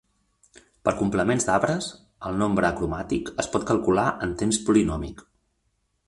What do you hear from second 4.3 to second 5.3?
temps polinòmic.